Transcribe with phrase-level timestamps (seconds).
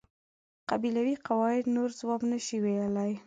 [0.69, 3.11] قبیلوي قواعد نور ځواب نشوای ویلای.